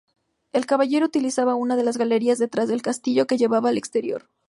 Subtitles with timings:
[0.51, 4.31] El caballero utilizaba una de las galerías detrás del castillo que llevaban al exterior.